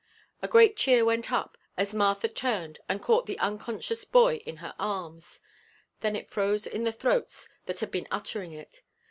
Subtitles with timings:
[0.41, 4.73] A great cheer went up as Martha turned and caught the unconscious boy in her
[4.79, 5.41] arms,
[5.99, 8.81] then it froze in the throats that had been uttering it.